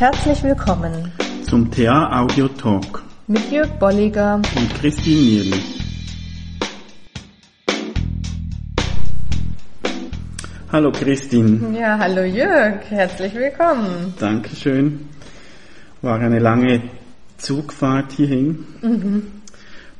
[0.00, 5.78] Herzlich willkommen zum TA Audio Talk mit Jörg Bolliger und Christine Nierlich.
[10.72, 11.78] Hallo Christine.
[11.78, 14.14] Ja, hallo Jörg, herzlich willkommen.
[14.18, 15.06] Dankeschön.
[16.00, 16.80] War eine lange
[17.36, 18.64] Zugfahrt hierhin.
[18.80, 19.26] Mhm.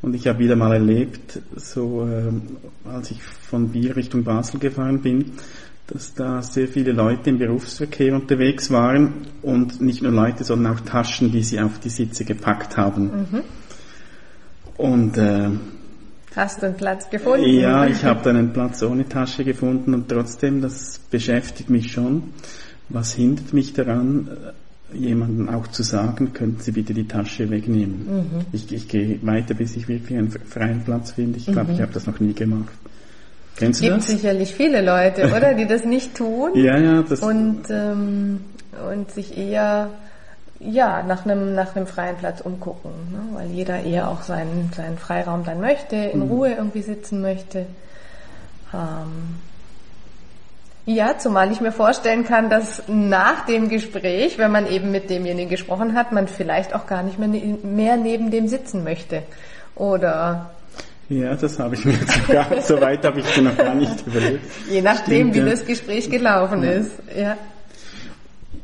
[0.01, 2.33] Und ich habe wieder mal erlebt, so äh,
[2.91, 5.33] als ich von Biel Richtung Basel gefahren bin,
[5.91, 10.81] dass da sehr viele Leute im Berufsverkehr unterwegs waren und nicht nur Leute, sondern auch
[10.81, 13.05] Taschen, die sie auf die Sitze gepackt haben.
[13.05, 13.41] Mhm.
[14.77, 15.51] Und äh,
[16.37, 17.45] hast du einen Platz gefunden?
[17.45, 22.23] Ja, ich habe dann einen Platz ohne Tasche gefunden und trotzdem, das beschäftigt mich schon.
[22.89, 24.29] Was hindert mich daran,
[24.93, 28.07] jemandem auch zu sagen, könnten Sie bitte die Tasche wegnehmen?
[28.07, 28.47] Mhm.
[28.53, 31.39] Ich, ich gehe weiter, bis ich wirklich einen freien Platz finde.
[31.39, 31.75] Ich glaube, mhm.
[31.75, 32.73] ich habe das noch nie gemacht.
[33.57, 34.07] Kennst du gibt das?
[34.07, 36.53] sicherlich viele Leute, oder, die das nicht tun.
[36.55, 38.45] ja, ja, das und ähm,
[38.89, 39.91] und sich eher
[40.59, 43.21] ja nach einem nach einem freien Platz umgucken, ne?
[43.33, 46.31] weil jeder eher auch seinen seinen Freiraum dann möchte, in mhm.
[46.31, 47.67] Ruhe irgendwie sitzen möchte.
[48.73, 49.37] Ähm,
[50.87, 55.51] ja, zumal ich mir vorstellen kann, dass nach dem Gespräch, wenn man eben mit demjenigen
[55.51, 59.23] gesprochen hat, man vielleicht auch gar nicht mehr, ne, mehr neben dem sitzen möchte.
[59.77, 60.51] Oder
[61.11, 64.45] ja, das habe ich mir sogar, so weit habe ich mir noch gar nicht überlegt.
[64.71, 65.45] Je nachdem, Stimmt, wie ja.
[65.45, 66.71] das Gespräch gelaufen ja.
[66.71, 66.93] ist.
[67.19, 67.37] Ja.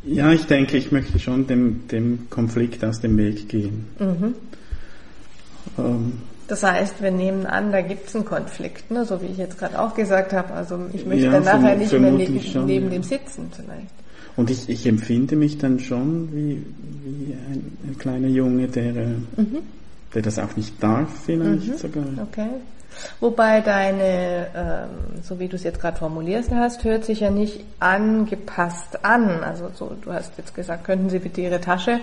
[0.04, 3.88] ja, ich denke, ich möchte schon dem, dem Konflikt aus dem Weg gehen.
[3.98, 4.34] Mhm.
[5.76, 6.12] Ähm,
[6.46, 9.04] das heißt, wir nehmen an, da gibt es einen Konflikt, ne?
[9.04, 10.54] so wie ich jetzt gerade auch gesagt habe.
[10.54, 13.90] Also ich möchte ja, dann nachher nicht mehr neben, schon, neben dem sitzen vielleicht.
[14.36, 16.64] Und ich, ich empfinde mich dann schon wie,
[17.04, 19.62] wie ein, ein kleiner Junge, der äh, mhm
[20.16, 21.76] der das auch nicht darf vielleicht mhm.
[21.76, 22.04] sogar.
[22.22, 22.48] Okay.
[23.20, 27.62] Wobei deine, ähm, so wie du es jetzt gerade formulierst hast, hört sich ja nicht
[27.80, 29.44] angepasst an.
[29.44, 32.00] Also so, du hast jetzt gesagt, könnten Sie bitte Ihre Tasche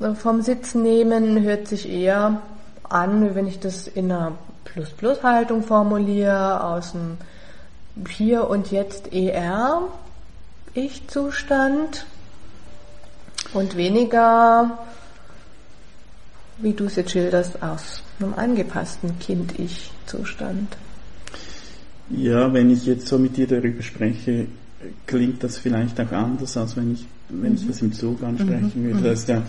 [0.00, 2.40] äh, vom Sitz nehmen, hört sich eher
[2.88, 7.18] an, wie wenn ich das in einer Plus-Plus-Haltung formuliere, aus dem
[8.08, 9.82] Hier und Jetzt ER,
[10.74, 12.06] Ich-Zustand
[13.54, 14.78] und weniger
[16.62, 20.76] wie du es jetzt schilderst, aus einem angepassten Kind-Ich-Zustand.
[22.10, 24.46] Ja, wenn ich jetzt so mit dir darüber spreche,
[25.06, 27.56] klingt das vielleicht auch anders, als wenn ich, wenn mhm.
[27.56, 28.84] ich das im Zug ansprechen mhm.
[28.84, 29.02] würde.
[29.10, 29.42] Das ist ja,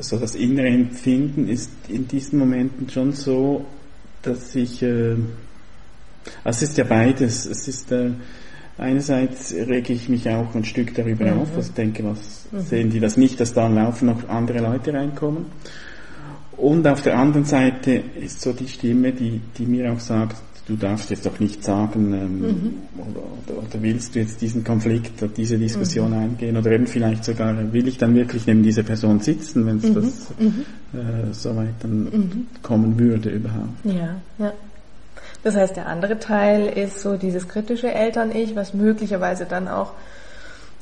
[0.00, 3.66] so das innere Empfinden ist in diesen Momenten schon so,
[4.22, 5.16] dass ich, äh,
[6.42, 7.44] also es ist ja beides.
[7.44, 8.10] Es ist, äh,
[8.78, 11.40] einerseits rege ich mich auch ein Stück darüber mhm.
[11.40, 12.60] auf, was ich denke, was mhm.
[12.60, 15.46] sehen die das nicht, dass da im Laufen noch andere Leute reinkommen.
[16.56, 20.76] Und auf der anderen Seite ist so die Stimme, die, die mir auch sagt, du
[20.76, 22.74] darfst jetzt doch nicht sagen, ähm, mhm.
[22.96, 26.18] oder, oder, willst du jetzt diesen Konflikt oder diese Diskussion mhm.
[26.18, 29.84] eingehen oder eben vielleicht sogar, will ich dann wirklich neben dieser Person sitzen, wenn es
[29.84, 29.94] mhm.
[29.94, 30.04] das
[30.38, 30.64] mhm.
[30.92, 32.46] äh, so weit dann mhm.
[32.62, 33.84] kommen würde überhaupt.
[33.84, 34.52] Ja, ja.
[35.42, 39.92] Das heißt, der andere Teil ist so dieses kritische Eltern-Ich, was möglicherweise dann auch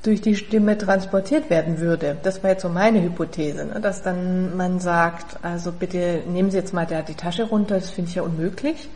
[0.02, 2.16] durch die Stimme transportiert werden würde.
[2.22, 3.80] Das war jetzt so meine Hypothese, ne?
[3.80, 7.90] dass dann man sagt, also bitte nehmen Sie jetzt mal da die Tasche runter, das
[7.90, 8.88] finde ich ja unmöglich.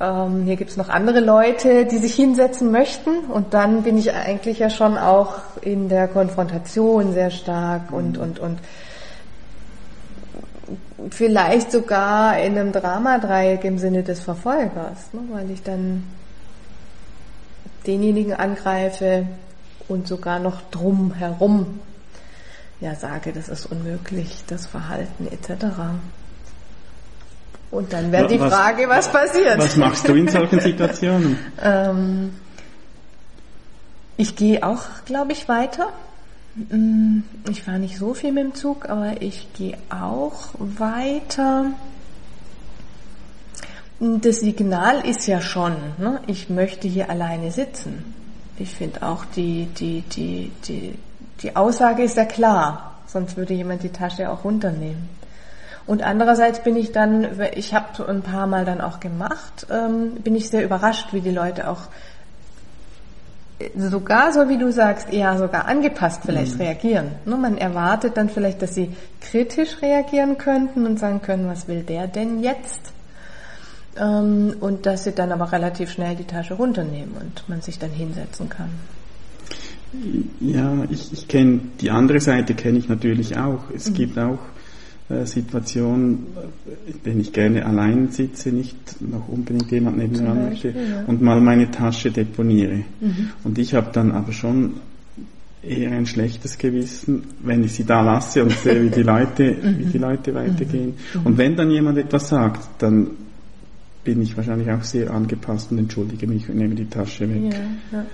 [0.00, 4.12] Ähm, hier gibt es noch andere Leute, die sich hinsetzen möchten und dann bin ich
[4.12, 8.58] eigentlich ja schon auch in der Konfrontation sehr stark und, und, und
[11.10, 15.20] vielleicht sogar in einem Dramadreieck im Sinne des Verfolgers, ne?
[15.30, 16.02] weil ich dann
[17.86, 19.26] denjenigen angreife,
[19.90, 21.80] und sogar noch drum herum
[22.80, 25.66] ja sage, das ist unmöglich, das Verhalten etc.
[27.70, 29.58] Und dann wäre die Frage, was passiert.
[29.58, 31.38] Was machst du in solchen Situationen?
[31.62, 32.34] ähm,
[34.16, 35.92] ich gehe auch, glaube ich, weiter.
[36.54, 41.66] Mm, ich fahre nicht so viel mit dem Zug, aber ich gehe auch weiter.
[44.00, 46.20] Das Signal ist ja schon, ne?
[46.26, 48.19] ich möchte hier alleine sitzen
[48.60, 50.98] ich finde auch die, die, die, die,
[51.42, 55.08] die Aussage ist ja klar, sonst würde jemand die Tasche auch runternehmen.
[55.86, 60.36] Und andererseits bin ich dann, ich habe ein paar Mal dann auch gemacht, ähm, bin
[60.36, 61.88] ich sehr überrascht, wie die Leute auch
[63.76, 66.60] sogar so wie du sagst, eher sogar angepasst vielleicht mhm.
[66.62, 67.08] reagieren.
[67.24, 71.82] Nur man erwartet dann vielleicht, dass sie kritisch reagieren könnten und sagen können, was will
[71.82, 72.92] der denn jetzt?
[74.00, 77.90] Ähm, und dass sie dann aber relativ schnell die Tasche runternehmen und man sich dann
[77.90, 78.70] hinsetzen kann.
[80.40, 83.64] Ja, ich, ich kenne die andere Seite kenne ich natürlich auch.
[83.74, 83.94] Es mhm.
[83.94, 84.38] gibt auch
[85.08, 86.26] äh, Situationen,
[87.02, 91.04] wenn ich gerne allein sitze, nicht noch unbedingt jemand neben mir möchte ja.
[91.06, 92.84] und mal meine Tasche deponiere.
[93.00, 93.30] Mhm.
[93.42, 94.74] Und ich habe dann aber schon
[95.62, 99.84] eher ein schlechtes Gewissen, wenn ich sie da lasse und sehe, wie die Leute, wie
[99.84, 100.94] die Leute weitergehen.
[101.24, 103.08] Und wenn dann jemand etwas sagt, dann
[104.04, 107.52] bin ich wahrscheinlich auch sehr angepasst und entschuldige mich und nehme die Tasche weg.
[107.52, 108.06] Ja, ja.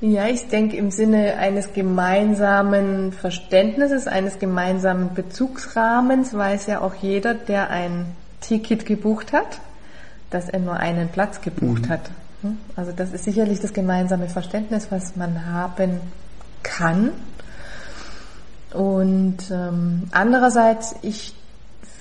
[0.00, 7.34] Ja, ich denke im Sinne eines gemeinsamen Verständnisses, eines gemeinsamen Bezugsrahmens weiß ja auch jeder,
[7.34, 8.06] der ein
[8.40, 9.60] Ticket gebucht hat,
[10.30, 11.88] dass er nur einen Platz gebucht mhm.
[11.88, 12.10] hat.
[12.76, 16.00] Also das ist sicherlich das gemeinsame Verständnis, was man haben
[16.62, 17.10] kann.
[18.72, 21.34] Und ähm, andererseits, ich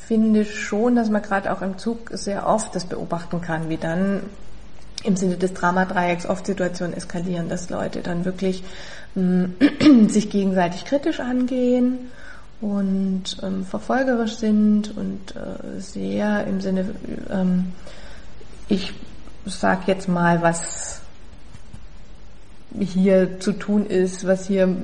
[0.08, 4.22] finde schon, dass man gerade auch im Zug sehr oft das beobachten kann, wie dann
[5.04, 8.64] im Sinne des Dramadreiecks oft Situationen eskalieren, dass Leute dann wirklich
[9.16, 9.56] ähm,
[10.08, 12.10] sich gegenseitig kritisch angehen
[12.62, 16.86] und ähm, verfolgerisch sind und äh, sehr im Sinne,
[17.30, 17.74] ähm,
[18.70, 18.94] ich
[19.46, 21.02] sag jetzt mal, was
[22.80, 24.78] hier zu tun ist, was hier äh,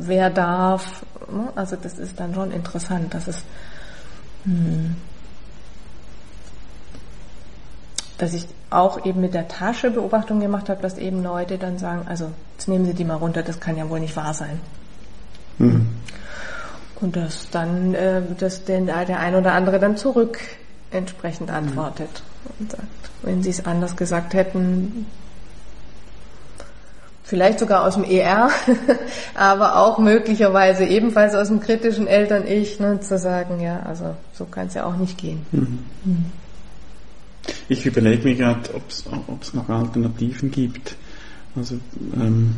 [0.00, 1.04] wer darf.
[1.32, 1.48] Ne?
[1.54, 3.38] Also das ist dann schon interessant, dass es
[8.18, 12.06] dass ich auch eben mit der Tasche Beobachtung gemacht habe, dass eben Leute dann sagen,
[12.08, 14.60] also jetzt nehmen Sie die mal runter, das kann ja wohl nicht wahr sein.
[15.58, 15.88] Mhm.
[17.00, 20.38] Und dass dann äh, dass den, der ein oder andere dann zurück
[20.90, 21.56] entsprechend mhm.
[21.56, 22.50] antwortet mhm.
[22.60, 25.06] und sagt, wenn Sie es anders gesagt hätten,
[27.22, 28.50] vielleicht sogar aus dem ER,
[29.34, 34.66] aber auch möglicherweise ebenfalls aus dem kritischen Eltern-Ich, ne, zu sagen, ja, also so kann
[34.66, 35.46] es ja auch nicht gehen.
[35.52, 35.78] Mhm.
[36.04, 36.24] Mhm.
[37.68, 40.96] Ich überlege mir gerade, ob es noch Alternativen gibt.
[41.56, 41.76] Also
[42.14, 42.54] ähm,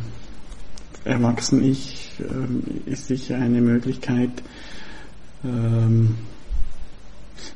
[1.03, 4.31] Erwachsen-Ich ähm, ist sicher eine Möglichkeit.
[5.43, 6.15] Ähm,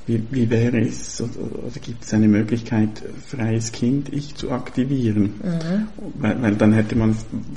[0.06, 2.90] wie, wie wäre es, oder, oder gibt es eine Möglichkeit,
[3.28, 5.34] freies Kind-Ich zu aktivieren?
[5.42, 5.88] Mhm.
[6.16, 7.16] Weil, weil, dann hätte man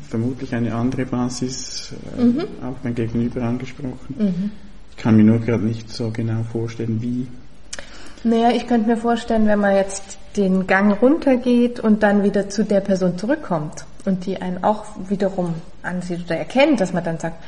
[0.08, 2.40] vermutlich eine andere Basis, äh, mhm.
[2.62, 4.14] auch mein Gegenüber angesprochen.
[4.18, 4.50] Mhm.
[4.90, 7.26] Ich kann mir nur gerade nicht so genau vorstellen, wie.
[8.24, 12.64] Naja, ich könnte mir vorstellen, wenn man jetzt den Gang runtergeht und dann wieder zu
[12.64, 17.42] der Person zurückkommt und die einen auch wiederum ansieht oder erkennt, dass man dann sagt,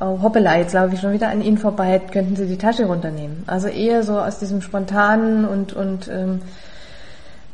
[0.00, 3.44] oh, hoppala, jetzt laufe ich schon wieder an Ihnen vorbei, könnten Sie die Tasche runternehmen.
[3.46, 6.42] Also eher so aus diesem spontanen und, und ähm,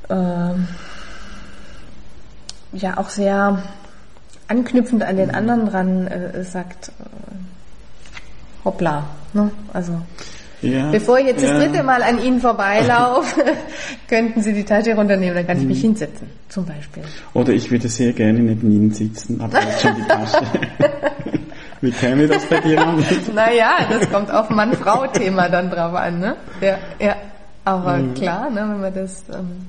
[0.09, 0.55] äh,
[2.77, 3.63] ja auch sehr
[4.49, 9.51] anknüpfend an den anderen dran äh, sagt, äh, hoppla, ne?
[9.73, 10.01] Also
[10.63, 11.53] ja, Bevor ich jetzt ja.
[11.53, 13.45] das dritte Mal an Ihnen vorbeilaufe,
[14.09, 15.91] könnten Sie die Tasche runternehmen, dann kann ich mich hm.
[15.91, 17.03] hinsetzen, zum Beispiel.
[17.35, 20.41] Oder ich würde sehr gerne neben Ihnen sitzen, aber jetzt schon die Tasche.
[21.83, 23.05] Wie käme das bei dir an?
[23.35, 26.37] naja, das kommt auf Mann-Frau-Thema dann drauf an, ne?
[26.61, 27.17] Ja, ja.
[27.65, 28.15] Aber mhm.
[28.15, 29.67] klar, ne, wenn man das, ähm,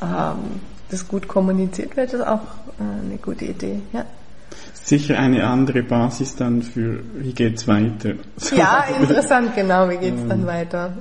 [0.00, 0.60] ähm,
[0.90, 2.40] das gut kommuniziert, wäre das auch
[2.78, 4.04] äh, eine gute Idee, ja
[4.82, 8.14] sicher eine andere Basis dann für, wie geht's weiter.
[8.56, 10.92] Ja, interessant, genau, wie geht's dann weiter.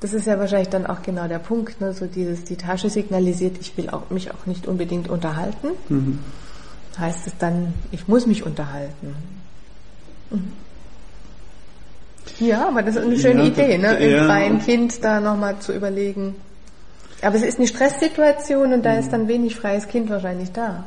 [0.00, 1.92] Das ist ja wahrscheinlich dann auch genau der Punkt, ne?
[1.92, 5.68] so dieses, die Tasche signalisiert, ich will auch, mich auch nicht unbedingt unterhalten.
[5.88, 6.18] Mhm.
[6.98, 9.14] Heißt es dann, ich muss mich unterhalten.
[10.30, 10.52] Mhm.
[12.38, 13.96] Ja, aber das ist eine schöne ja, Idee, ne?
[13.96, 14.26] Im ja.
[14.26, 16.34] freien Kind da nochmal zu überlegen.
[17.22, 18.98] Aber es ist eine Stresssituation und da mhm.
[18.98, 20.84] ist dann wenig freies Kind wahrscheinlich da.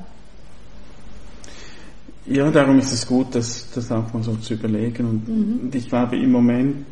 [2.29, 5.05] Ja, darum ist es gut, das, das auch mal so zu überlegen.
[5.07, 5.59] Und, mhm.
[5.63, 6.85] und ich glaube, im Moment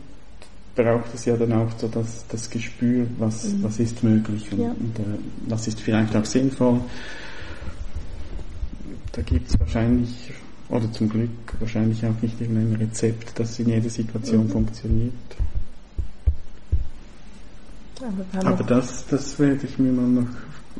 [0.75, 3.63] braucht es ja dann auch so das, das Gespür, was, mhm.
[3.63, 4.69] was ist möglich und, ja.
[4.69, 5.03] und äh,
[5.47, 6.79] was ist vielleicht auch sinnvoll.
[9.11, 10.31] Da gibt es wahrscheinlich,
[10.69, 11.29] oder zum Glück
[11.59, 14.49] wahrscheinlich auch nicht irgendein Rezept, das in jeder Situation mhm.
[14.49, 15.13] funktioniert.
[18.01, 20.27] Aber, Aber das, das werde ich mir mal noch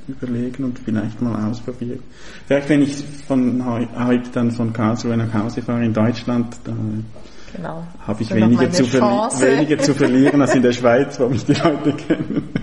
[0.08, 2.00] überlegen und vielleicht mal ausprobieren.
[2.46, 6.74] Vielleicht wenn ich von heute dann von Karlsruhe nach Hause fahre in Deutschland, da
[7.56, 7.84] genau.
[8.06, 11.94] habe ich weniger zu, weniger zu verlieren als in der Schweiz, wo mich die Leute
[11.94, 12.50] kennen.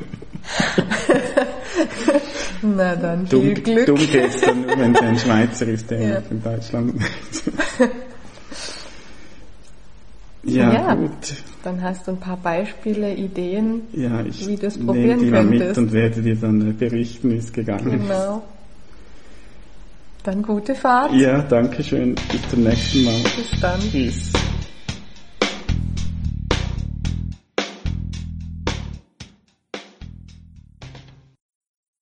[2.62, 3.86] Na dann, viel dumm, Glück.
[3.86, 6.22] Dumm geht's dann, wenn es ein Schweizer ist, der ja.
[6.30, 6.94] in Deutschland
[10.44, 11.10] ja, ja, gut.
[11.62, 15.68] Dann hast du ein paar Beispiele, Ideen, ja, ich wie du es probieren die könntest.
[15.68, 18.08] mit und werde dir dann äh, berichten, wie es gegangen ist.
[18.08, 18.42] Genau.
[20.24, 21.12] Dann gute Fahrt.
[21.12, 22.14] Ja, danke schön.
[22.14, 23.20] Bis zum nächsten Mal.
[23.36, 23.80] Bis dann.
[23.80, 24.32] Tschüss.